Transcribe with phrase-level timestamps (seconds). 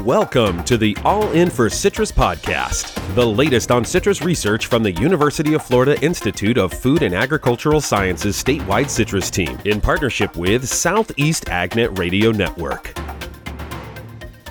[0.00, 4.92] Welcome to the All In for Citrus podcast, the latest on citrus research from the
[4.92, 10.66] University of Florida Institute of Food and Agricultural Sciences statewide citrus team in partnership with
[10.66, 12.98] Southeast AgNet Radio Network.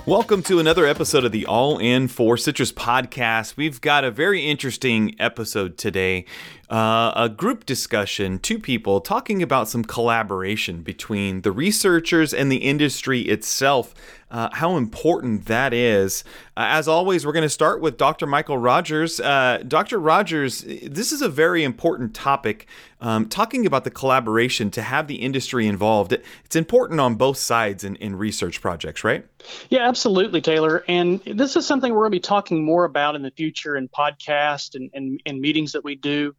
[0.06, 3.56] Welcome to another episode of the All In for Citrus podcast.
[3.56, 6.26] We've got a very interesting episode today.
[6.72, 12.64] Uh, a group discussion, two people talking about some collaboration between the researchers and the
[12.64, 13.94] industry itself
[14.32, 16.24] uh, how important that is.
[16.56, 18.26] Uh, as always, we're going to start with Dr.
[18.26, 19.20] Michael Rogers.
[19.20, 20.00] Uh, Dr.
[20.00, 22.66] Rogers, this is a very important topic.
[23.02, 27.84] Um, talking about the collaboration to have the industry involved, it's important on both sides
[27.84, 29.26] in, in research projects, right?
[29.70, 30.86] Yeah, absolutely, Taylor.
[30.88, 33.90] And this is something we're going to be talking more about in the future in
[33.90, 36.34] podcasts and, and, and meetings that we do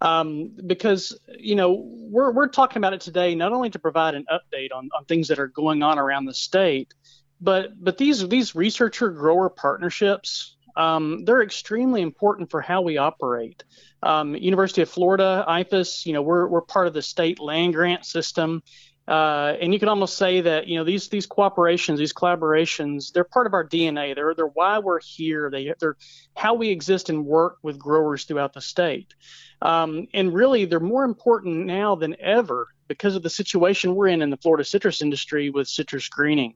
[0.00, 4.24] um, because you know we're we're talking about it today not only to provide an
[4.30, 6.94] update on, on things that are going on around the state,
[7.40, 13.64] but but these these researcher grower partnerships um, they're extremely important for how we operate.
[14.02, 18.04] Um, University of Florida, IFAS, you know we're we're part of the state land grant
[18.04, 18.62] system.
[19.08, 23.24] Uh, and you can almost say that you know these these cooperations, these collaborations, they're
[23.24, 24.14] part of our DNA.
[24.14, 25.48] They're they're why we're here.
[25.48, 25.96] They they're
[26.34, 29.14] how we exist and work with growers throughout the state.
[29.62, 34.22] Um, and really, they're more important now than ever because of the situation we're in
[34.22, 36.54] in the Florida citrus industry with citrus greening.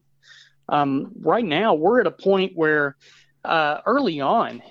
[0.69, 2.97] Um, right now, we're at a point where
[3.45, 4.63] uh, early on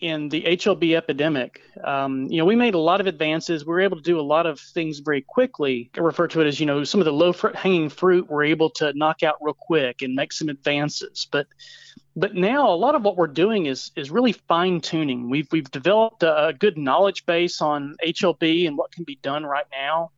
[0.00, 3.64] in the HLB epidemic, um, you know, we made a lot of advances.
[3.64, 5.90] We were able to do a lot of things very quickly.
[5.96, 8.70] I refer to it as, you know, some of the low hanging fruit we're able
[8.70, 11.26] to knock out real quick and make some advances.
[11.30, 11.46] But
[12.16, 15.30] but now a lot of what we're doing is is really fine tuning.
[15.30, 19.44] We've we've developed a, a good knowledge base on HLB and what can be done
[19.46, 20.10] right now.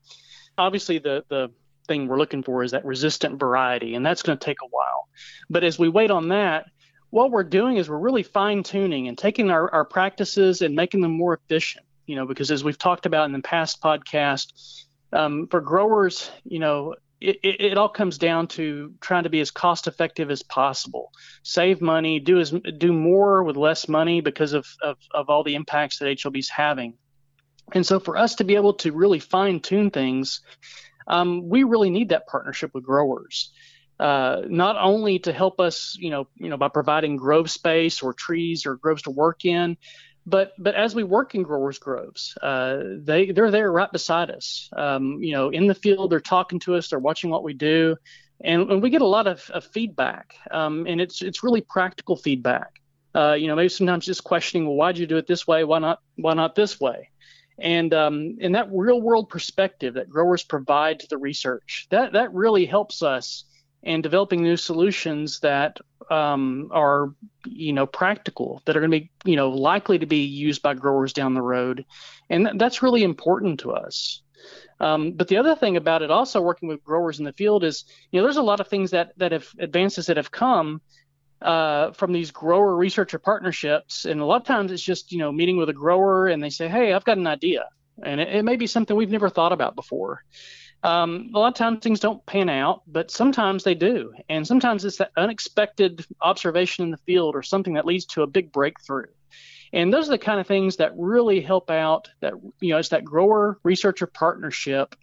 [0.57, 1.51] Obviously, the the
[1.89, 5.09] thing we're looking for is that resistant variety, and that's going to take a while.
[5.51, 6.67] But as we wait on that,
[7.11, 11.01] what we're doing is we're really fine tuning and taking our, our practices and making
[11.01, 11.85] them more efficient.
[12.07, 16.59] You know, because as we've talked about in the past podcast, um, for growers, you
[16.59, 20.43] know, it, it, it, all comes down to trying to be as cost effective as
[20.43, 21.13] possible,
[21.43, 25.55] save money, do as do more with less money because of, of, of all the
[25.55, 26.95] impacts that HLB is having.
[27.73, 30.41] And so, for us to be able to really fine tune things,
[31.07, 33.53] um, we really need that partnership with growers
[34.01, 38.15] uh, not only to help us, you know, you know, by providing grove space or
[38.15, 39.77] trees or groves to work in,
[40.25, 44.71] but but as we work in growers groves, uh, they they're there right beside us.
[44.73, 47.97] Um, you know, in the field, they're talking to us, they're watching what we do,
[48.41, 52.17] and, and we get a lot of, of feedback, um, and it's it's really practical
[52.17, 52.81] feedback.
[53.15, 55.65] Uh, you know, maybe sometimes just questioning, well, why'd you do it this way?
[55.65, 57.11] Why not why not this way?
[57.59, 62.33] And um, and that real world perspective that growers provide to the research that that
[62.33, 63.45] really helps us
[63.83, 65.79] and developing new solutions that
[66.11, 67.15] um, are
[67.47, 70.75] you know practical that are going to be you know likely to be used by
[70.75, 71.85] growers down the road.
[72.29, 74.23] And th- that's really important to us.
[74.81, 77.85] Um, but the other thing about it also working with growers in the field is
[78.11, 80.81] you know there's a lot of things that that have advances that have come
[81.43, 84.05] uh, from these grower researcher partnerships.
[84.05, 86.51] And a lot of times it's just you know meeting with a grower and they
[86.51, 87.67] say hey i've got an idea.
[88.03, 90.23] And it, it may be something we've never thought about before
[90.83, 94.15] um, a lot of times things don't pan out, but sometimes they do.
[94.29, 98.27] And sometimes it's that unexpected observation in the field or something that leads to a
[98.27, 99.07] big breakthrough.
[99.73, 102.89] And those are the kind of things that really help out that, you know, it's
[102.89, 104.97] that grower researcher partnership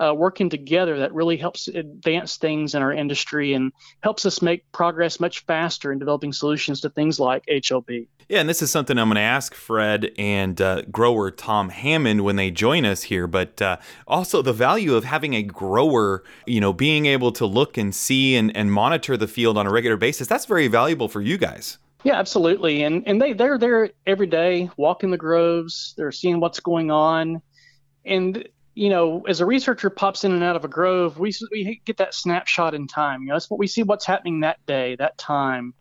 [0.00, 3.72] uh, working together that really helps advance things in our industry and
[4.02, 8.06] helps us make progress much faster in developing solutions to things like HLB.
[8.28, 12.22] Yeah, and this is something I'm going to ask Fred and uh, grower Tom Hammond
[12.22, 16.60] when they join us here, but uh, also the value of having a grower, you
[16.60, 19.96] know, being able to look and see and, and monitor the field on a regular
[19.96, 20.28] basis.
[20.28, 21.78] That's very valuable for you guys.
[22.04, 22.82] Yeah, absolutely.
[22.82, 25.92] And and they they're there every day, walking the groves.
[25.96, 27.42] They're seeing what's going on,
[28.06, 28.48] and
[28.80, 31.98] you know, as a researcher pops in and out of a grove, we, we get
[31.98, 33.20] that snapshot in time.
[33.20, 35.74] You know, that's what we see what's happening that day, that time.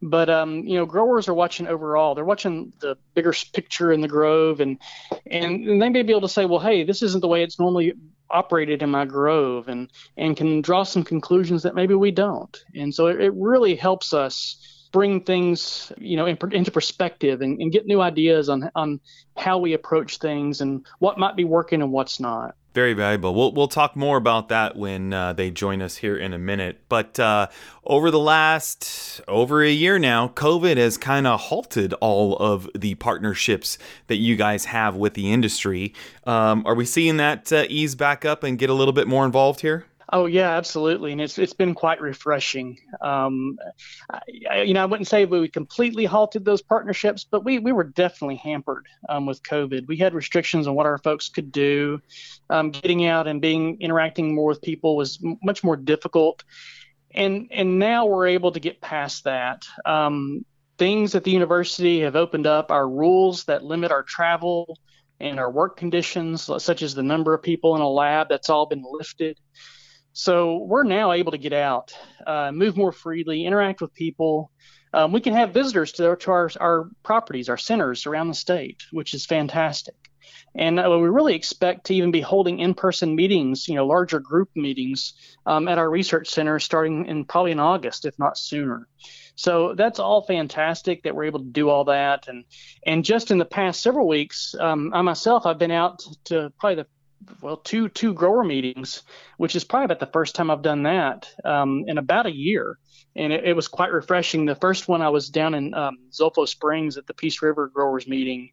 [0.00, 2.14] But um, you know, growers are watching overall.
[2.14, 4.78] They're watching the bigger picture in the grove, and,
[5.26, 7.58] and and they may be able to say, well, hey, this isn't the way it's
[7.58, 7.92] normally
[8.30, 12.56] operated in my grove, and and can draw some conclusions that maybe we don't.
[12.74, 17.60] And so it, it really helps us bring things you know in, into perspective and,
[17.60, 19.00] and, get new ideas on on
[19.36, 23.34] how we approach things and what might be working and what's not very valuable.
[23.34, 26.80] We'll we'll talk more about that when uh, they join us here in a minute.
[26.88, 27.48] But uh,
[27.84, 32.94] over the last over a year now, COVID has kind of halted all of the
[32.96, 35.94] partnerships that you guys have with the industry.
[36.24, 39.24] Um, are we seeing that uh, ease back up and get a little bit more
[39.24, 39.86] involved here?
[40.12, 42.78] Oh yeah, absolutely, and it's it's been quite refreshing.
[43.00, 43.56] Um,
[44.50, 47.84] I, you know, I wouldn't say we completely halted those partnerships, but we we were
[47.84, 49.86] definitely hampered um, with COVID.
[49.86, 52.00] We had restrictions on what our folks could do.
[52.48, 56.42] Um, getting out and being interacting more with people was m- much more difficult,
[57.14, 59.64] and and now we're able to get past that.
[59.86, 60.44] Um,
[60.76, 62.72] things at the university have opened up.
[62.72, 64.76] Our rules that limit our travel
[65.20, 68.66] and our work conditions, such as the number of people in a lab, that's all
[68.66, 69.38] been lifted.
[70.20, 71.94] So we're now able to get out,
[72.26, 74.50] uh, move more freely, interact with people.
[74.92, 78.82] Um, we can have visitors to, to our, our properties, our centers around the state,
[78.92, 79.94] which is fantastic.
[80.54, 84.50] And uh, we really expect to even be holding in-person meetings, you know, larger group
[84.54, 85.14] meetings
[85.46, 88.88] um, at our research center starting in probably in August, if not sooner.
[89.36, 92.28] So that's all fantastic that we're able to do all that.
[92.28, 92.44] And
[92.84, 96.82] and just in the past several weeks, um, I myself I've been out to probably
[96.82, 96.86] the
[97.40, 99.02] well two two grower meetings,
[99.36, 102.78] which is probably about the first time I've done that um, in about a year,
[103.16, 104.46] and it, it, was quite refreshing.
[104.46, 108.06] The first one I was down in um, Zolfo Springs at the Peace River Growers
[108.06, 108.50] meeting,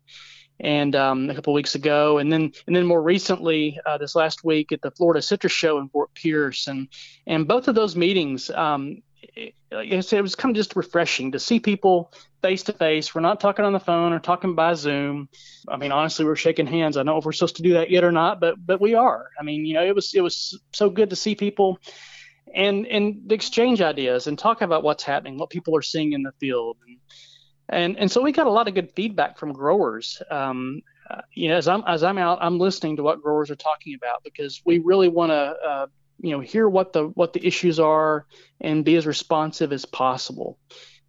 [0.59, 4.43] and um, a couple weeks ago, and then and then more recently uh, this last
[4.43, 6.87] week at the Florida Citrus Show in Fort Pierce, and
[7.25, 9.01] and both of those meetings, um,
[9.71, 12.11] like I said, it was kind of just refreshing to see people
[12.41, 13.13] face to face.
[13.13, 15.29] We're not talking on the phone or talking by Zoom.
[15.67, 16.97] I mean, honestly, we're shaking hands.
[16.97, 18.95] I don't know if we're supposed to do that yet or not, but but we
[18.95, 19.29] are.
[19.39, 21.79] I mean, you know, it was it was so good to see people
[22.53, 26.31] and and exchange ideas and talk about what's happening, what people are seeing in the
[26.39, 26.97] field, and
[27.69, 30.21] and and so we got a lot of good feedback from growers.
[30.29, 33.55] Um, uh, you know, as I'm as I'm out, I'm listening to what growers are
[33.55, 35.87] talking about because we really want to uh,
[36.19, 38.25] you know hear what the what the issues are
[38.59, 40.57] and be as responsive as possible.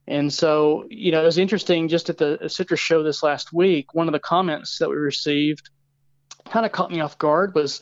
[0.06, 3.94] And so you know it was interesting just at the citrus show this last week
[3.94, 5.70] one of the comments that we received
[6.50, 7.80] kind of caught me off guard was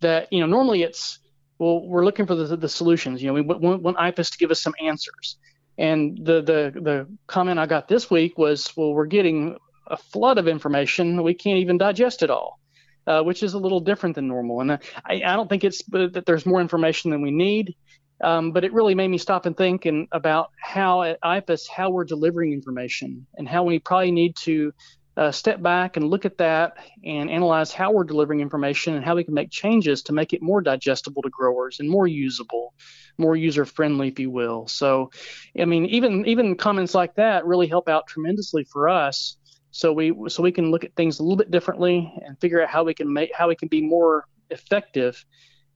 [0.00, 1.18] that you know normally it's
[1.58, 3.22] well we're looking for the, the solutions.
[3.22, 5.38] You know we want, want to give us some answers.
[5.78, 9.56] And the the the comment I got this week was well we're getting
[9.86, 11.22] a flood of information.
[11.22, 12.59] We can't even digest it all
[13.06, 14.60] uh, which is a little different than normal.
[14.60, 17.74] And I, I don't think it's that there's more information than we need,
[18.22, 21.90] um, but it really made me stop and think and about how at IFAS how
[21.90, 24.72] we're delivering information and how we probably need to
[25.16, 29.16] uh, step back and look at that and analyze how we're delivering information and how
[29.16, 32.72] we can make changes to make it more digestible to growers and more usable,
[33.18, 34.66] more user friendly, if you will.
[34.68, 35.10] So,
[35.58, 39.36] I mean, even even comments like that really help out tremendously for us
[39.70, 42.68] so we so we can look at things a little bit differently and figure out
[42.68, 45.24] how we can make how we can be more effective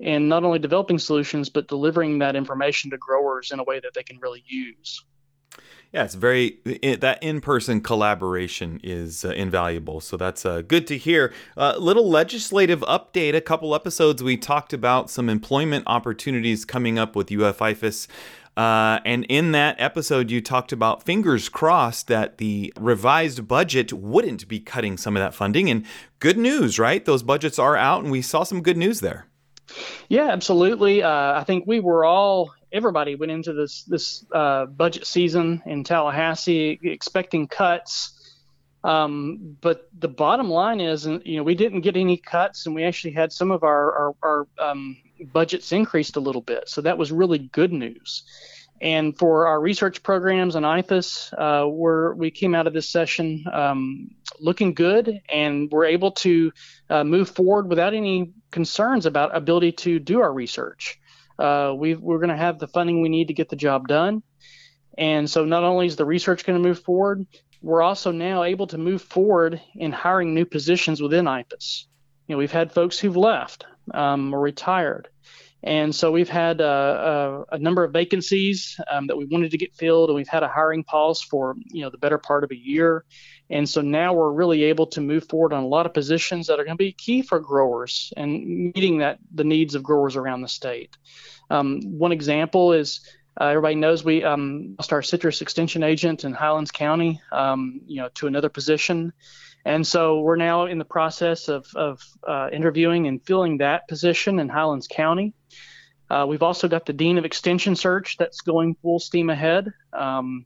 [0.00, 3.94] in not only developing solutions but delivering that information to growers in a way that
[3.94, 5.04] they can really use.
[5.92, 10.00] Yeah, it's very it, that in-person collaboration is uh, invaluable.
[10.00, 11.32] So that's uh, good to hear.
[11.56, 13.36] A uh, little legislative update.
[13.36, 18.08] A couple episodes we talked about some employment opportunities coming up with UF-IFAS.
[18.56, 24.46] Uh, and in that episode, you talked about fingers crossed that the revised budget wouldn't
[24.46, 25.68] be cutting some of that funding.
[25.68, 25.84] And
[26.20, 27.04] good news, right?
[27.04, 29.26] Those budgets are out, and we saw some good news there.
[30.08, 31.02] Yeah, absolutely.
[31.02, 35.84] Uh, I think we were all everybody went into this this uh, budget season in
[35.84, 38.10] Tallahassee expecting cuts.
[38.82, 42.84] Um, but the bottom line is, you know, we didn't get any cuts, and we
[42.84, 44.96] actually had some of our our, our um,
[45.32, 46.68] budgets increased a little bit.
[46.68, 48.24] So that was really good news.
[48.80, 53.44] And for our research programs on IFAS, uh, we're, we came out of this session
[53.52, 54.10] um,
[54.40, 56.52] looking good, and we're able to
[56.90, 60.98] uh, move forward without any concerns about ability to do our research.
[61.38, 64.22] Uh, we are going to have the funding we need to get the job done.
[64.98, 67.26] And so not only is the research going to move forward,
[67.62, 71.86] we're also now able to move forward in hiring new positions within IFAS.
[72.26, 75.08] You know, we've had folks who've left um, or retired.
[75.64, 79.56] And so we've had uh, a, a, number of vacancies um, that we wanted to
[79.56, 82.50] get filled, and we've had a hiring pause for you know the better part of
[82.50, 83.06] a year.
[83.48, 86.60] And so now we're really able to move forward on a lot of positions that
[86.60, 90.42] are going to be key for growers and meeting that the needs of growers around
[90.42, 90.96] the state.
[91.48, 93.00] Um, one example is
[93.40, 98.02] uh, everybody knows we um, lost our citrus extension agent in Highlands County, um, you
[98.02, 99.14] know, to another position.
[99.64, 104.38] And so we're now in the process of, of uh, interviewing and filling that position
[104.38, 105.32] in Highlands County.
[106.10, 109.72] Uh, we've also got the Dean of Extension search that's going full steam ahead.
[109.92, 110.44] Um,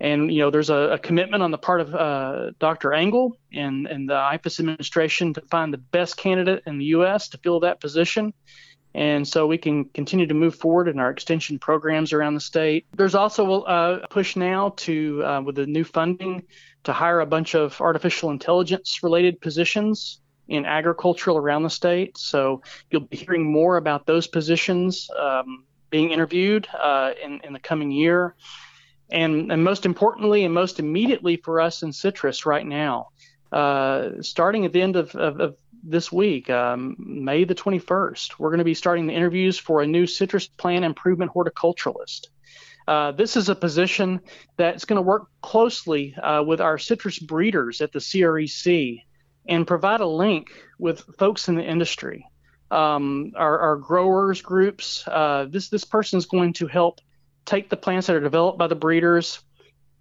[0.00, 2.92] and, you know, there's a, a, commitment on the part of uh, Dr.
[2.92, 7.28] Angle and, and the IFAS administration to find the best candidate in the U.S.
[7.28, 8.32] to fill that position.
[8.94, 12.86] And so we can continue to move forward in our extension programs around the state.
[12.96, 16.44] There's also uh, a push now to, uh, with the new funding,
[16.84, 22.18] to hire a bunch of artificial intelligence related positions in agricultural around the state.
[22.18, 27.58] So you'll be hearing more about those positions um, being interviewed uh, in, in the
[27.58, 28.34] coming year.
[29.10, 33.08] And, and most importantly, and most immediately for us in citrus right now,
[33.52, 38.50] uh, starting at the end of, of, of this week, um, May the 21st, we're
[38.50, 42.28] going to be starting the interviews for a new citrus plant improvement horticulturalist.
[42.86, 44.20] Uh, this is a position
[44.56, 49.02] that's going to work closely uh, with our citrus breeders at the CREC
[49.48, 50.48] and provide a link
[50.78, 52.26] with folks in the industry,
[52.70, 55.06] um, our, our, growers groups.
[55.06, 57.00] Uh, this this person is going to help
[57.44, 59.40] take the plants that are developed by the breeders,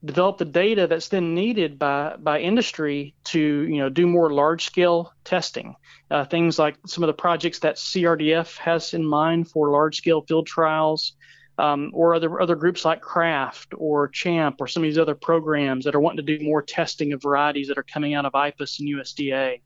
[0.03, 4.65] develop the data that's then needed by by industry to you know do more large
[4.65, 5.75] scale testing.
[6.11, 10.21] Uh, things like some of the projects that CRDF has in mind for large scale
[10.21, 11.13] field trials
[11.57, 15.85] um, or other other groups like Craft or Champ or some of these other programs
[15.85, 18.79] that are wanting to do more testing of varieties that are coming out of IFAS
[18.79, 19.61] and USDA.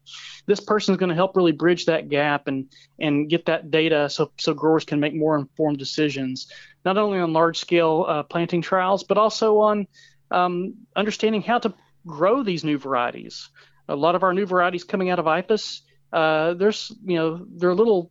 [0.46, 2.65] This person is going to help really bridge that gap and
[3.00, 6.51] and get that data so so growers can make more informed decisions,
[6.84, 9.88] not only on large scale uh, planting trials but also on
[10.32, 11.74] um, understanding how to
[12.06, 13.50] grow these new varieties.
[13.88, 15.79] A lot of our new varieties coming out of IFAS,
[16.12, 18.10] uh, there's you know they're a little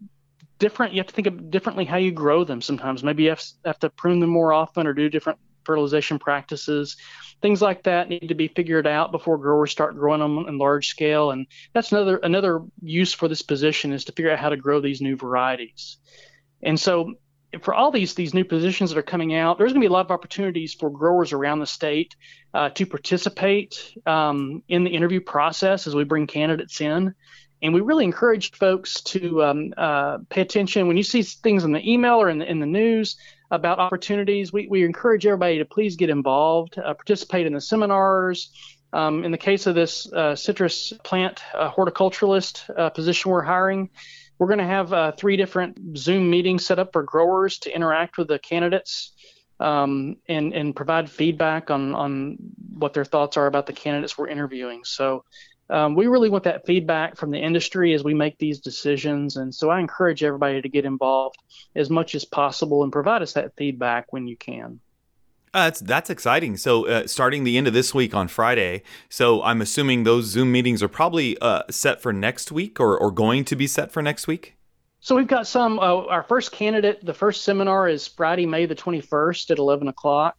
[0.59, 0.93] different.
[0.93, 2.61] You have to think of differently how you grow them.
[2.63, 6.97] Sometimes maybe you have, have to prune them more often or do different fertilization practices.
[7.43, 10.89] Things like that need to be figured out before growers start growing them in large
[10.89, 11.33] scale.
[11.33, 14.81] And that's another another use for this position is to figure out how to grow
[14.81, 15.99] these new varieties.
[16.63, 17.15] And so
[17.63, 19.93] for all these these new positions that are coming out, there's going to be a
[19.93, 22.17] lot of opportunities for growers around the state
[22.55, 27.15] uh, to participate um, in the interview process as we bring candidates in.
[27.63, 31.73] And we really encourage folks to um, uh, pay attention when you see things in
[31.73, 33.17] the email or in the, in the news
[33.51, 34.53] about opportunities.
[34.53, 38.51] We, we encourage everybody to please get involved, uh, participate in the seminars.
[38.93, 43.91] Um, in the case of this uh, citrus plant uh, horticulturalist uh, position we're hiring,
[44.39, 48.29] we're going to have three different Zoom meetings set up for growers to interact with
[48.29, 49.13] the candidates
[49.61, 52.37] um, and and provide feedback on on
[52.75, 54.85] what their thoughts are about the candidates we're interviewing.
[54.85, 55.25] So
[55.69, 59.37] um, we really want that feedback from the industry as we make these decisions.
[59.37, 61.39] And so I encourage everybody to get involved
[61.75, 64.81] as much as possible and provide us that feedback when you can.
[65.55, 66.57] Uh, that's that's exciting.
[66.59, 68.83] So, uh, starting the end of this week on Friday.
[69.09, 73.11] So, I'm assuming those Zoom meetings are probably uh, set for next week, or, or
[73.11, 74.57] going to be set for next week.
[75.01, 75.79] So we've got some.
[75.79, 80.37] Uh, our first candidate, the first seminar is Friday, May the 21st at 11 o'clock.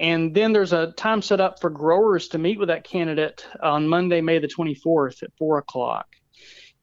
[0.00, 3.86] And then there's a time set up for growers to meet with that candidate on
[3.86, 6.06] Monday, May the 24th at 4 o'clock.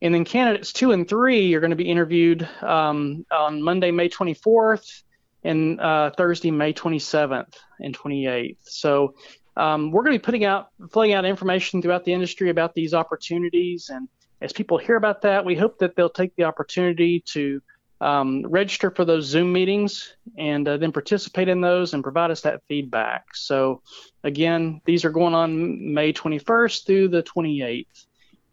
[0.03, 4.09] And then candidates two and three are going to be interviewed um, on Monday, May
[4.09, 5.01] 24th
[5.43, 8.57] and uh, Thursday, May 27th and 28th.
[8.61, 9.15] So
[9.55, 12.93] um, we're going to be putting out, filling out information throughout the industry about these
[12.93, 13.89] opportunities.
[13.91, 14.07] And
[14.41, 17.59] as people hear about that, we hope that they'll take the opportunity to
[17.99, 22.41] um, register for those Zoom meetings and uh, then participate in those and provide us
[22.41, 23.35] that feedback.
[23.35, 23.81] So,
[24.23, 28.05] again, these are going on May 21st through the 28th.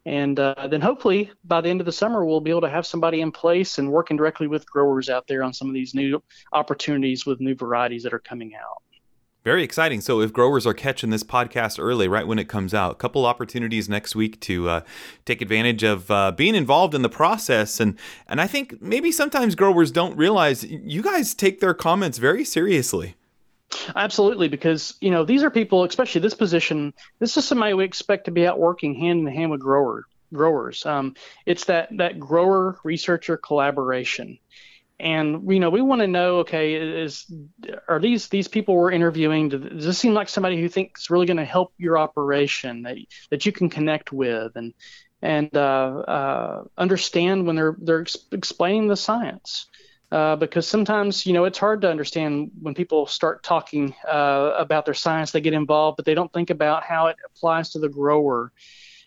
[0.06, 2.86] And uh, then hopefully by the end of the summer, we'll be able to have
[2.86, 6.22] somebody in place and working directly with growers out there on some of these new
[6.52, 8.83] opportunities with new varieties that are coming out.
[9.44, 10.00] Very exciting.
[10.00, 13.26] So, if growers are catching this podcast early, right when it comes out, a couple
[13.26, 14.80] opportunities next week to uh,
[15.26, 17.78] take advantage of uh, being involved in the process.
[17.78, 22.42] And and I think maybe sometimes growers don't realize you guys take their comments very
[22.42, 23.16] seriously.
[23.94, 26.94] Absolutely, because you know these are people, especially this position.
[27.18, 30.86] This is somebody we expect to be out working hand in hand with grower growers.
[30.86, 34.38] Um, it's that that grower researcher collaboration
[35.00, 37.26] and you know we want to know okay is
[37.88, 41.36] are these these people we're interviewing does this seem like somebody who thinks really going
[41.36, 42.96] to help your operation that,
[43.30, 44.72] that you can connect with and
[45.24, 49.66] and uh, uh, understand when they're they're ex- explaining the science?
[50.12, 54.84] Uh, because sometimes you know it's hard to understand when people start talking uh, about
[54.84, 57.88] their science they get involved but they don't think about how it applies to the
[57.88, 58.52] grower.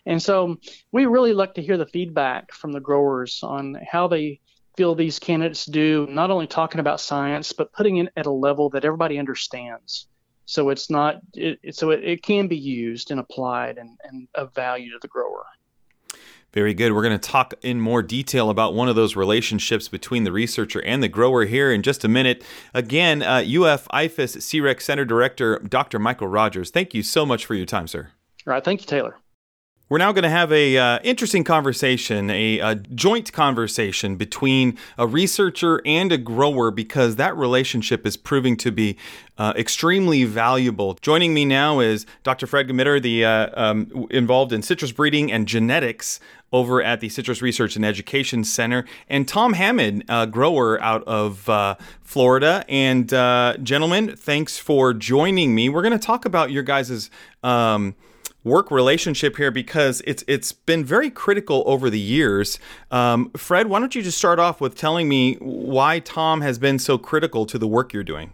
[0.04, 0.56] And so
[0.90, 4.40] we really like to hear the feedback from the growers on how they
[4.78, 8.70] feel these candidates do, not only talking about science, but putting it at a level
[8.70, 10.06] that everybody understands.
[10.46, 14.54] So it's not, it, so it, it can be used and applied and, and of
[14.54, 15.44] value to the grower.
[16.52, 16.92] Very good.
[16.92, 20.80] We're going to talk in more detail about one of those relationships between the researcher
[20.84, 22.44] and the grower here in just a minute.
[22.72, 25.98] Again, uh, UF IFAS CREC Center Director, Dr.
[25.98, 28.12] Michael Rogers, thank you so much for your time, sir.
[28.46, 28.64] All right.
[28.64, 29.16] Thank you, Taylor.
[29.90, 35.06] We're now going to have a uh, interesting conversation, a, a, joint conversation between a
[35.06, 38.98] researcher and a grower because that relationship is proving to be
[39.38, 40.98] uh, extremely valuable.
[41.00, 42.46] Joining me now is Dr.
[42.46, 46.20] Fred Gmitter, the uh, um, involved in citrus breeding and genetics
[46.52, 51.48] over at the Citrus Research and Education Center, and Tom Hammond, a grower out of
[51.48, 52.62] uh, Florida.
[52.68, 55.70] And uh, gentlemen, thanks for joining me.
[55.70, 57.10] We're going to talk about your guys'
[57.42, 57.94] um,
[58.44, 62.58] work relationship here because it's it's been very critical over the years.
[62.90, 66.78] Um, Fred, why don't you just start off with telling me why Tom has been
[66.78, 68.32] so critical to the work you're doing?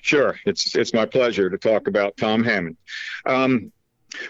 [0.00, 2.76] Sure, it's it's my pleasure to talk about Tom Hammond.
[3.26, 3.72] Um,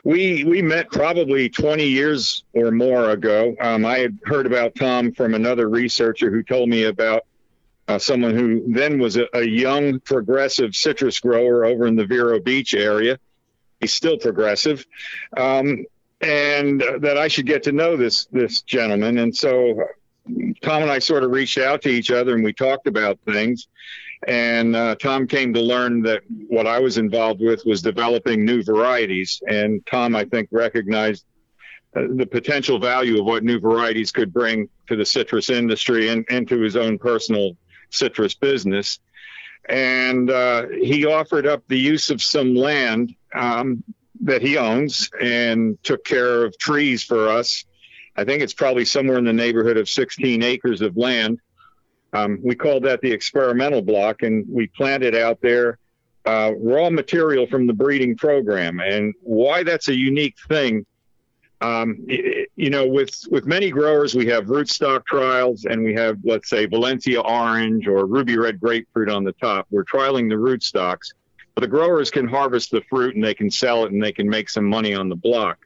[0.05, 3.55] we we met probably 20 years or more ago.
[3.61, 7.23] Um, I had heard about Tom from another researcher who told me about
[7.87, 12.39] uh, someone who then was a, a, young progressive citrus grower over in the Vero
[12.39, 13.19] Beach area
[13.81, 14.85] he's still progressive,
[15.37, 15.85] um,
[16.21, 19.19] and uh, that I should get to know this this gentleman.
[19.19, 19.85] And so
[20.63, 23.69] Tom and I sort of reached out to each other and we talked about things.
[24.27, 28.65] And uh, Tom came to learn that what I was involved with was developing new
[28.65, 29.41] varieties.
[29.47, 31.25] And Tom, I think, recognized
[31.95, 36.27] uh, the potential value of what new varieties could bring to the citrus industry and,
[36.29, 37.57] and to his own personal
[37.91, 38.99] citrus business
[39.69, 43.83] and uh, he offered up the use of some land um,
[44.21, 47.65] that he owns and took care of trees for us.
[48.17, 51.41] I think it's probably somewhere in the neighborhood of 16 acres of land.
[52.13, 55.79] Um, we called that the experimental block, and we planted out there
[56.25, 58.81] uh, raw material from the breeding program.
[58.81, 60.85] And why that's a unique thing
[61.61, 66.49] um, you know, with with many growers, we have rootstock trials, and we have, let's
[66.49, 69.67] say, Valencia orange or ruby red grapefruit on the top.
[69.71, 71.13] We're trialing the rootstocks,
[71.61, 74.49] the growers can harvest the fruit and they can sell it and they can make
[74.49, 75.59] some money on the block.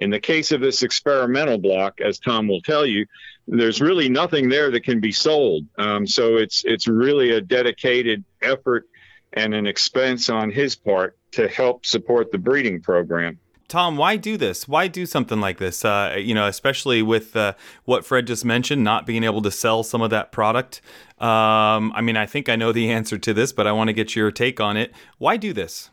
[0.00, 3.06] In the case of this experimental block, as Tom will tell you,
[3.46, 5.66] there's really nothing there that can be sold.
[5.78, 8.88] Um, so it's it's really a dedicated effort
[9.32, 13.38] and an expense on his part to help support the breeding program.
[13.68, 14.68] Tom, why do this?
[14.68, 15.84] Why do something like this?
[15.84, 17.54] Uh, you know, especially with uh,
[17.84, 20.80] what Fred just mentioned, not being able to sell some of that product.
[21.18, 23.94] Um, I mean, I think I know the answer to this, but I want to
[23.94, 24.92] get your take on it.
[25.18, 25.90] Why do this?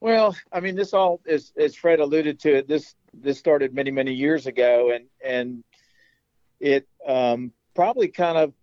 [0.00, 2.68] Well, I mean, this all is, as Fred alluded to it.
[2.68, 5.62] This this started many many years ago, and and
[6.58, 8.54] it um, probably kind of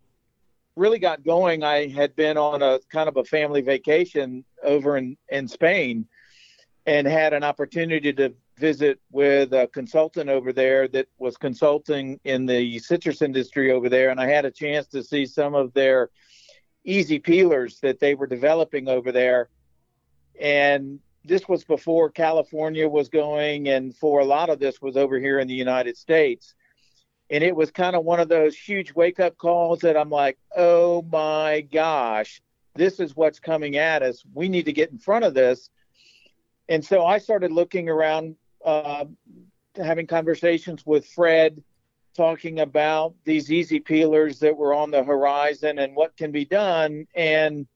[0.75, 1.63] really got going.
[1.63, 6.07] I had been on a kind of a family vacation over in in Spain
[6.87, 12.45] and had an opportunity to visit with a consultant over there that was consulting in
[12.45, 14.09] the citrus industry over there.
[14.09, 16.09] And I had a chance to see some of their
[16.85, 19.49] easy peelers that they were developing over there.
[20.39, 25.19] And this was before California was going, and for a lot of this was over
[25.19, 26.55] here in the United States.
[27.29, 30.37] And it was kind of one of those huge wake up calls that I'm like,
[30.55, 32.41] oh my gosh,
[32.75, 34.23] this is what's coming at us.
[34.33, 35.69] We need to get in front of this
[36.69, 39.05] and so I started looking around, uh,
[39.75, 41.63] having conversations with Fred,
[42.15, 47.05] talking about these easy peelers that were on the horizon and what can be done.
[47.15, 47.67] And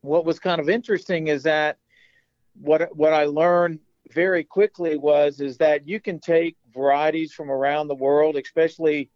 [0.00, 1.78] what was kind of interesting is that
[2.60, 3.78] what what I learned
[4.10, 9.10] very quickly was is that you can take varieties from around the world, especially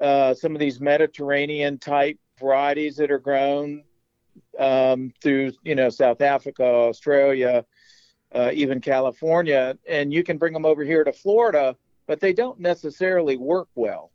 [0.00, 3.84] uh, some of these Mediterranean type varieties that are grown
[4.58, 7.64] um, through you know South Africa, Australia,
[8.34, 12.58] uh, even California, and you can bring them over here to Florida, but they don't
[12.58, 14.10] necessarily work well.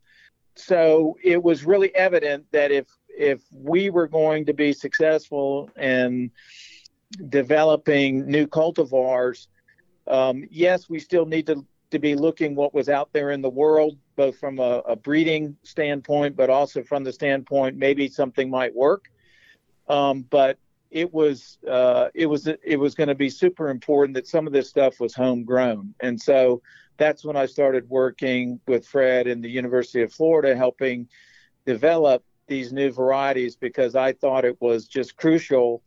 [0.56, 6.30] So it was really evident that if if we were going to be successful in
[7.28, 9.48] developing new cultivars,
[10.06, 13.50] um, yes, we still need to to be looking what was out there in the
[13.50, 18.74] world, both from a, a breeding standpoint, but also from the standpoint maybe something might
[18.74, 19.10] work.
[19.88, 20.58] Um, but
[20.90, 24.52] it was uh, it was it was going to be super important that some of
[24.52, 26.62] this stuff was homegrown, and so
[26.96, 31.08] that's when I started working with Fred in the University of Florida, helping
[31.64, 35.82] develop these new varieties because I thought it was just crucial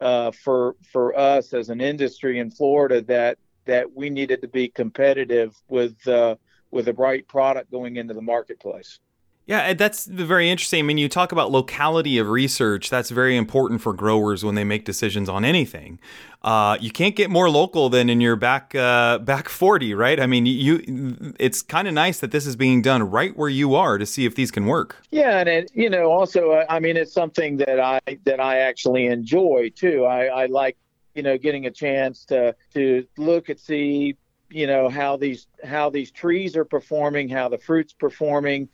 [0.00, 4.68] uh, for for us as an industry in Florida that that we needed to be
[4.68, 6.36] competitive with uh,
[6.70, 9.00] with a bright product going into the marketplace.
[9.46, 10.80] Yeah, that's very interesting.
[10.80, 12.90] I mean, you talk about locality of research.
[12.90, 16.00] That's very important for growers when they make decisions on anything.
[16.42, 20.18] Uh, you can't get more local than in your back uh, back forty, right?
[20.18, 21.34] I mean, you.
[21.38, 24.26] It's kind of nice that this is being done right where you are to see
[24.26, 24.96] if these can work.
[25.10, 28.58] Yeah, and it, you know, also, uh, I mean, it's something that I that I
[28.58, 30.04] actually enjoy too.
[30.04, 30.76] I, I like,
[31.14, 34.16] you know, getting a chance to to look at see
[34.50, 38.68] you know how these how these trees are performing, how the fruits performing,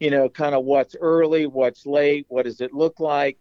[0.00, 3.38] you know, kind of what's early, what's late, what does it look like,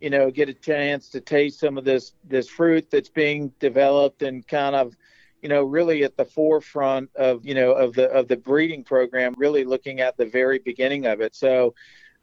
[0.00, 4.22] you know, get a chance to taste some of this this fruit that's being developed
[4.22, 4.96] and kind of
[5.42, 9.34] you know really at the forefront of you know of the of the breeding program
[9.36, 11.74] really looking at the very beginning of it so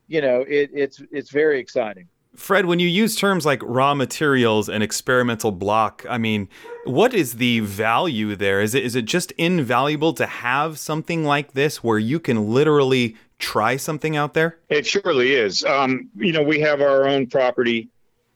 [0.07, 4.69] you know it, it's it's very exciting Fred, when you use terms like raw materials
[4.69, 6.47] and experimental block, I mean,
[6.85, 8.61] what is the value there?
[8.61, 13.17] Is it is it just invaluable to have something like this where you can literally
[13.39, 14.59] try something out there?
[14.69, 15.63] It surely is.
[15.63, 17.89] Um, you know, we have our own property,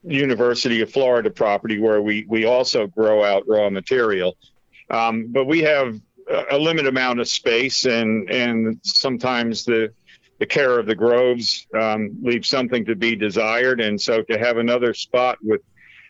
[0.03, 4.37] University of Florida property, where we we also grow out raw material,
[4.89, 5.99] um, but we have
[6.49, 9.93] a limited amount of space, and and sometimes the
[10.39, 13.79] the care of the groves um, leaves something to be desired.
[13.79, 15.61] And so to have another spot with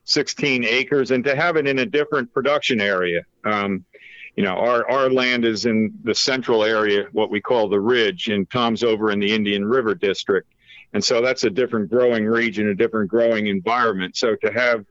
[0.06, 3.22] 16 acres and to have it in a different production area.
[3.44, 3.86] Um,
[4.36, 8.30] you know, our, our land is in the central area, what we call the ridge,
[8.30, 10.48] and Tom's over in the Indian River District.
[10.94, 14.16] And so that's a different growing region, a different growing environment.
[14.16, 14.86] So to have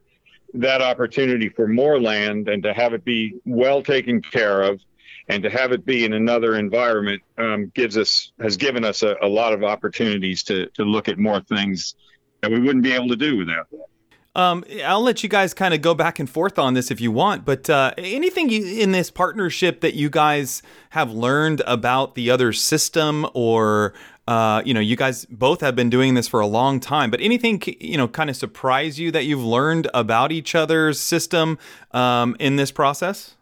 [0.54, 4.80] that opportunity for more land and to have it be well taken care of
[5.28, 9.16] and to have it be in another environment um, gives us has given us a,
[9.22, 11.94] a, lot of opportunities to to look at more things
[12.42, 13.86] that we wouldn't be able to do without that.
[14.34, 17.12] Um, I'll let you guys kind of go back and forth on this if you
[17.12, 22.54] want, but uh, anything in this partnership that you guys have learned about the other
[22.54, 23.92] system, or
[24.26, 27.20] uh, you know, you guys both have been doing this for a long time, but
[27.20, 31.58] anything you know kind of surprise you that you've learned about each other's system
[31.90, 33.34] um, in this process?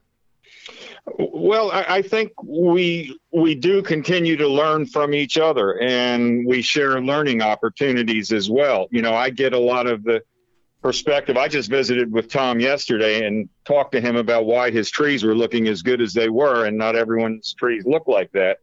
[1.19, 7.01] Well, I, think we we do continue to learn from each other, and we share
[7.01, 8.87] learning opportunities as well.
[8.91, 10.23] You know, I get a lot of the
[10.83, 11.37] perspective.
[11.37, 15.35] I just visited with Tom yesterday and talked to him about why his trees were
[15.35, 18.59] looking as good as they were, and not everyone's trees look like that.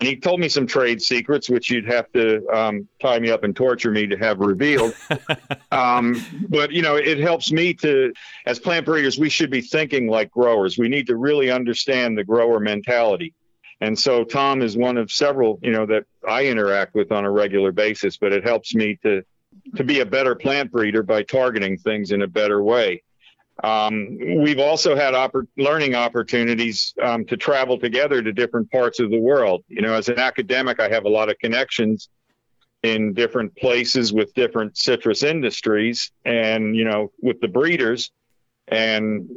[0.00, 3.44] And he told me some trade secrets, which you'd have to um, tie me up
[3.44, 4.94] and torture me to have revealed.
[5.72, 8.10] um, but, you know, it helps me to,
[8.46, 10.78] as plant breeders, we should be thinking like growers.
[10.78, 13.34] We need to really understand the grower mentality.
[13.82, 17.30] And so Tom is one of several, you know, that I interact with on a
[17.30, 19.22] regular basis, but it helps me to,
[19.76, 23.02] to be a better plant breeder by targeting things in a better way.
[23.62, 29.10] Um, we've also had oppor- learning opportunities um, to travel together to different parts of
[29.10, 29.64] the world.
[29.68, 32.08] You know, as an academic, I have a lot of connections
[32.82, 38.10] in different places with different citrus industries and, you know, with the breeders.
[38.68, 39.28] And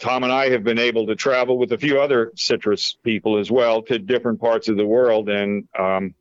[0.00, 3.50] Tom and I have been able to travel with a few other citrus people as
[3.50, 6.14] well to different parts of the world and um,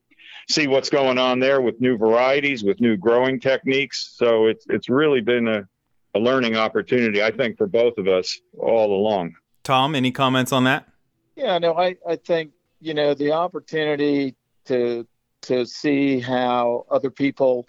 [0.49, 4.13] see what's going on there with new varieties, with new growing techniques.
[4.15, 5.67] So it's, it's really been a,
[6.15, 9.35] a learning opportunity, I think, for both of us all along.
[9.63, 10.87] Tom, any comments on that?
[11.35, 15.07] Yeah, no, I, I think, you know, the opportunity to
[15.41, 17.67] to see how other people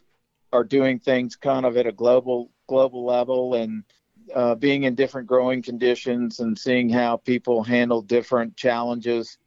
[0.53, 3.85] are doing things kind of at a global global level and
[4.35, 9.39] uh, being in different growing conditions and seeing how people handle different challenges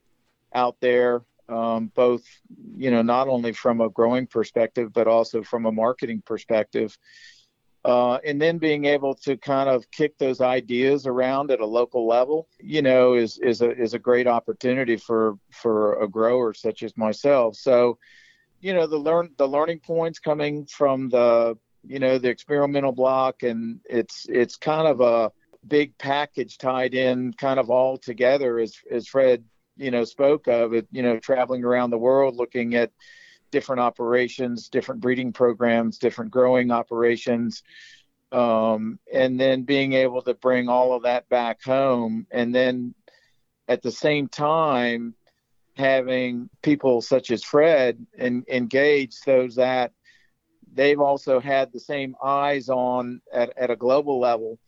[0.54, 2.24] out there um, both
[2.76, 6.98] you know not only from a growing perspective but also from a marketing perspective
[7.86, 12.06] uh, and then being able to kind of kick those ideas around at a local
[12.06, 16.84] level, you know, is is a is a great opportunity for for a grower such
[16.84, 17.56] as myself.
[17.56, 17.98] So,
[18.60, 21.58] you know, the learn the learning points coming from the
[21.88, 25.32] you know the experimental block, and it's it's kind of a
[25.66, 29.46] big package tied in, kind of all together, as as Fred
[29.80, 30.88] you know spoke of it.
[30.92, 32.92] You know, traveling around the world looking at
[33.52, 37.64] different operations, different breeding programs, different growing operations,
[38.32, 42.94] um, and then being able to bring all of that back home, and then
[43.68, 45.16] at the same time
[45.76, 49.94] having people such as Fred and engage so that
[50.74, 54.60] they've also had the same eyes on at, at a global level,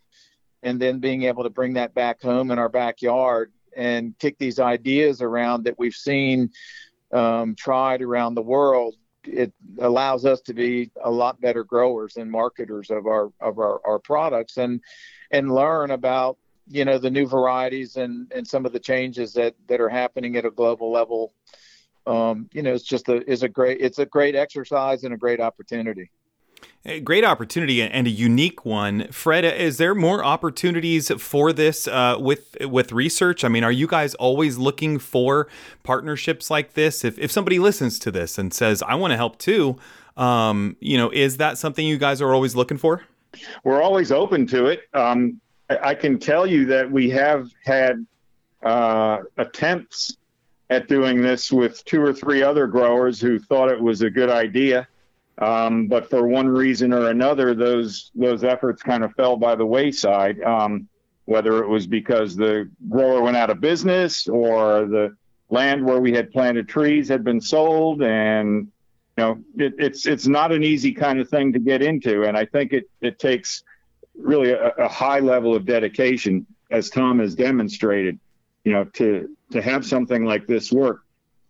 [0.63, 4.60] and then being able to bring that back home in our backyard and kick these
[4.60, 6.49] ideas around that we've seen
[7.12, 12.31] um, tried around the world, it allows us to be a lot better growers and
[12.31, 14.81] marketers of our of our, our products and
[15.29, 19.55] and learn about you know the new varieties and and some of the changes that
[19.67, 21.34] that are happening at a global level.
[22.07, 25.17] Um, you know it's just a is a great it's a great exercise and a
[25.17, 26.10] great opportunity
[26.84, 29.08] a great opportunity and a unique one.
[29.12, 33.44] Fred, is there more opportunities for this uh, with with research?
[33.44, 35.48] I mean, are you guys always looking for
[35.84, 37.04] partnerships like this?
[37.04, 39.78] If, if somebody listens to this and says, I want to help too,
[40.17, 43.04] um, you know, is that something you guys are always looking for?
[43.63, 44.82] We're always open to it.
[44.94, 45.39] Um,
[45.70, 48.06] I, can tell you that we have had
[48.63, 50.17] uh, attempts
[50.70, 54.30] at doing this with two or three other growers who thought it was a good
[54.30, 54.88] idea.
[55.41, 59.65] Um, but for one reason or another, those those efforts kind of fell by the
[59.65, 60.41] wayside.
[60.41, 60.88] Um,
[61.25, 65.15] whether it was because the grower went out of business or the
[65.49, 68.67] land where we had planted trees had been sold, and
[69.17, 72.23] you know, it, it's it's not an easy kind of thing to get into.
[72.23, 73.63] And I think it it takes
[74.15, 78.19] really a, a high level of dedication, as Tom has demonstrated,
[78.63, 81.01] you know, to to have something like this work.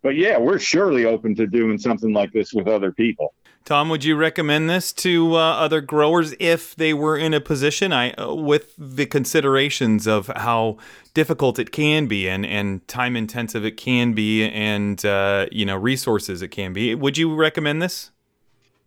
[0.02, 3.34] But yeah, we're surely open to doing something like this with other people.
[3.64, 7.94] Tom, would you recommend this to uh, other growers if they were in a position
[7.94, 10.78] I uh, with the considerations of how
[11.14, 15.76] difficult it can be and, and time intensive it can be and uh, you know
[15.76, 16.96] resources it can be?
[16.96, 18.10] Would you recommend this?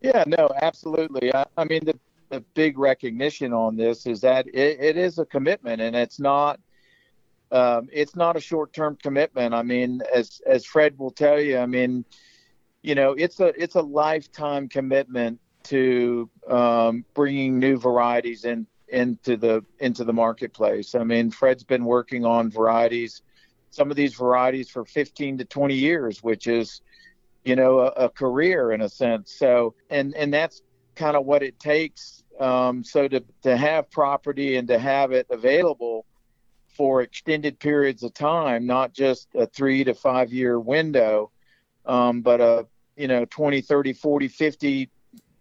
[0.01, 1.33] Yeah, no, absolutely.
[1.33, 5.25] I, I mean, the, the big recognition on this is that it, it is a
[5.25, 6.59] commitment and it's not
[7.53, 9.55] um, it's not a short term commitment.
[9.55, 12.05] I mean, as as Fred will tell you, I mean
[12.85, 19.39] you know, it's a it's a lifetime commitment to um, bringing new varieties in into
[19.39, 20.95] the into the marketplace.
[20.95, 23.23] I mean, Fred's been working on varieties,
[23.71, 26.83] some of these varieties for 15 to 20 years, which is,
[27.43, 29.33] you know, a, a career in a sense.
[29.33, 30.61] So, and and that's
[30.95, 32.23] kind of what it takes.
[32.39, 36.05] Um, so to to have property and to have it available
[36.77, 41.31] for extended periods of time, not just a three to five year window,
[41.87, 42.67] um, but a
[42.97, 44.91] you know 20 30 40 50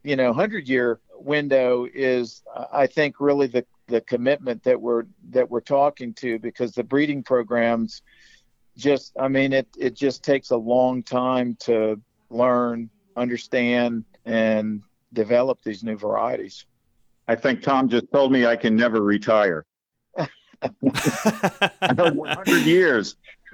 [0.04, 5.50] you know 100 year window is i think really the the commitment that we're that
[5.50, 8.02] we're talking to because the breeding programs
[8.78, 14.82] just i mean it it just takes a long time to learn understand and
[15.14, 16.66] develop these new varieties.
[17.28, 19.66] I think tom just told me i can never retire.
[21.82, 23.16] 100 years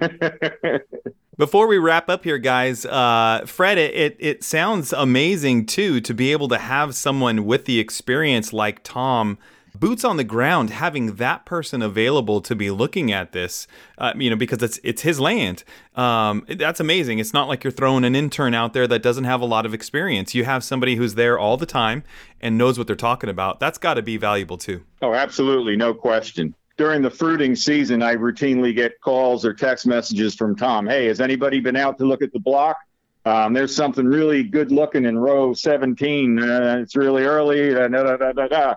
[1.40, 6.12] Before we wrap up here, guys, uh, Fred, it, it, it sounds amazing too to
[6.12, 9.38] be able to have someone with the experience like Tom
[9.74, 14.28] boots on the ground having that person available to be looking at this uh, you
[14.28, 15.64] know because it's it's his land.
[15.96, 17.20] Um, that's amazing.
[17.20, 19.72] It's not like you're throwing an intern out there that doesn't have a lot of
[19.72, 20.34] experience.
[20.34, 22.04] You have somebody who's there all the time
[22.42, 23.60] and knows what they're talking about.
[23.60, 24.84] That's got to be valuable too.
[25.00, 25.74] Oh absolutely.
[25.74, 30.86] No question during the fruiting season, I routinely get calls or text messages from Tom.
[30.86, 32.78] Hey, has anybody been out to look at the block?
[33.26, 36.38] Um, there's something really good looking in row 17.
[36.38, 37.76] Uh, it's really early.
[37.76, 38.74] Uh, da, da, da, da,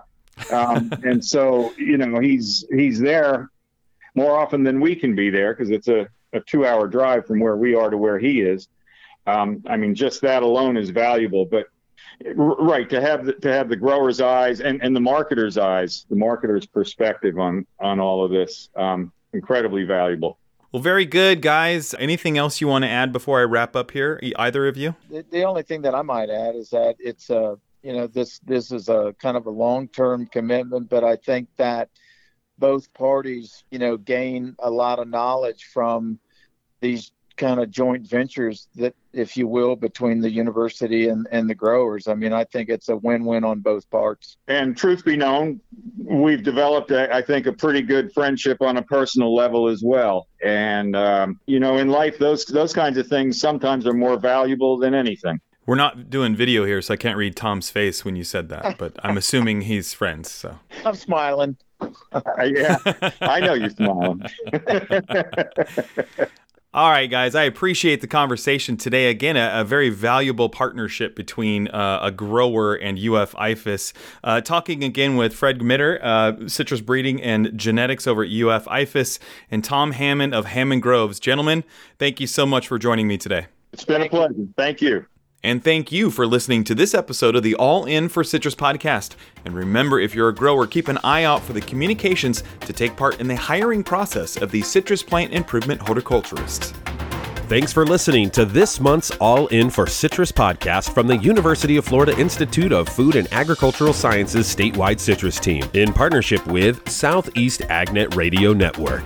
[0.52, 3.48] um, and so, you know, he's he's there
[4.14, 7.40] more often than we can be there because it's a, a two hour drive from
[7.40, 8.68] where we are to where he is.
[9.26, 11.46] Um, I mean, just that alone is valuable.
[11.46, 11.68] But
[12.34, 16.16] right to have the, to have the grower's eyes and, and the marketer's eyes the
[16.16, 20.38] marketer's perspective on on all of this um, incredibly valuable.
[20.72, 21.94] Well very good guys.
[21.98, 24.94] Anything else you want to add before i wrap up here either of you?
[25.10, 28.40] The, the only thing that i might add is that it's a you know this
[28.40, 31.90] this is a kind of a long-term commitment but i think that
[32.58, 36.18] both parties you know gain a lot of knowledge from
[36.80, 41.54] these kind of joint ventures that if you will between the university and, and the
[41.54, 45.60] growers i mean i think it's a win-win on both parts and truth be known
[45.98, 50.28] we've developed a, I think a pretty good friendship on a personal level as well
[50.44, 54.78] and um, you know in life those those kinds of things sometimes are more valuable
[54.78, 58.24] than anything we're not doing video here, so I can't read Tom's face when you
[58.24, 60.30] said that, but I'm assuming he's friends.
[60.30, 61.56] So I'm smiling.
[62.44, 62.76] yeah,
[63.22, 64.22] I know you're smiling.
[66.74, 69.08] All right, guys, I appreciate the conversation today.
[69.08, 73.92] Again, a, a very valuable partnership between uh, a grower and UF IFAS.
[74.24, 79.20] Uh, talking again with Fred Gmitter, uh, citrus breeding and genetics over at UF IFAS,
[79.52, 81.20] and Tom Hammond of Hammond Groves.
[81.20, 81.62] Gentlemen,
[82.00, 83.46] thank you so much for joining me today.
[83.72, 84.34] It's been a pleasure.
[84.56, 85.06] Thank you.
[85.44, 89.14] And thank you for listening to this episode of the All In for Citrus podcast.
[89.44, 92.96] And remember, if you're a grower, keep an eye out for the communications to take
[92.96, 96.72] part in the hiring process of the citrus plant improvement horticulturists.
[97.46, 101.84] Thanks for listening to this month's All In for Citrus podcast from the University of
[101.84, 108.16] Florida Institute of Food and Agricultural Sciences statewide citrus team in partnership with Southeast AgNet
[108.16, 109.04] Radio Network.